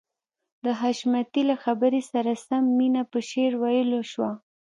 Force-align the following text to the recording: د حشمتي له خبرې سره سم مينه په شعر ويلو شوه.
د 0.63 0.65
حشمتي 0.81 1.41
له 1.49 1.55
خبرې 1.63 2.01
سره 2.11 2.31
سم 2.45 2.63
مينه 2.77 3.01
په 3.11 3.19
شعر 3.29 3.53
ويلو 3.63 4.01
شوه. 4.11 4.31